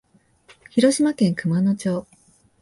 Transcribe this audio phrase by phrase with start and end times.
[0.71, 2.07] 広島県熊野町